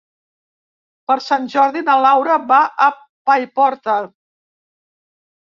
[1.11, 2.89] Per Sant Jordi na Laura va a
[3.31, 4.01] Paiporta.